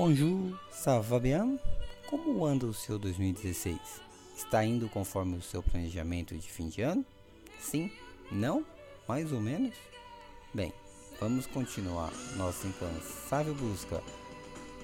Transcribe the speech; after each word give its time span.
Bonjour, 0.00 0.56
ça 0.70 1.00
va 1.00 1.18
bien? 1.18 1.58
Como 2.08 2.46
anda 2.46 2.66
o 2.66 2.72
seu 2.72 3.00
2016? 3.00 3.76
Está 4.36 4.64
indo 4.64 4.88
conforme 4.88 5.36
o 5.36 5.42
seu 5.42 5.60
planejamento 5.60 6.36
de 6.36 6.48
fim 6.48 6.68
de 6.68 6.82
ano? 6.82 7.04
Sim? 7.58 7.90
Não? 8.30 8.64
Mais 9.08 9.32
ou 9.32 9.40
menos? 9.40 9.74
Bem, 10.54 10.72
vamos 11.18 11.48
continuar 11.48 12.12
nossa 12.36 12.68
incansável 12.68 13.56
busca 13.56 14.00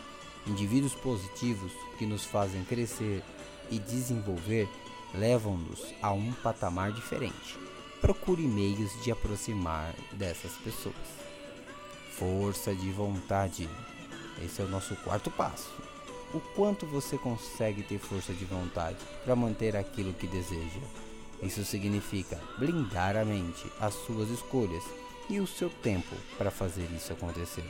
Indivíduos 0.47 0.95
positivos 0.95 1.73
que 1.99 2.07
nos 2.07 2.25
fazem 2.25 2.65
crescer 2.65 3.23
e 3.71 3.79
desenvolver 3.79 4.69
levam-nos 5.15 5.85
a 6.01 6.13
um 6.13 6.33
patamar 6.33 6.93
diferente. 6.93 7.59
Procure 8.01 8.43
meios 8.43 8.91
de 9.03 9.11
aproximar 9.13 9.95
dessas 10.13 10.53
pessoas. 10.53 10.95
Força 12.19 12.75
de 12.75 12.91
vontade. 12.91 13.69
Esse 14.45 14.61
é 14.61 14.65
o 14.65 14.69
nosso 14.69 14.97
quarto 14.97 15.31
passo 15.31 15.71
o 16.35 16.41
quanto 16.41 16.87
você 16.87 17.19
consegue 17.19 17.83
ter 17.83 17.99
força 17.99 18.33
de 18.33 18.45
vontade 18.45 18.97
para 19.25 19.37
manter 19.37 19.77
aquilo 19.77 20.15
que 20.15 20.27
deseja. 20.27 20.81
Isso 21.43 21.65
significa 21.65 22.41
blindar 22.59 23.17
a 23.17 23.25
mente, 23.25 23.71
as 23.81 23.95
suas 23.95 24.31
escolhas 24.31 24.83
e 25.33 25.41
o 25.41 25.47
seu 25.47 25.71
tempo 25.71 26.15
para 26.37 26.51
fazer 26.51 26.87
isso 26.95 27.11
acontecer. 27.11 27.65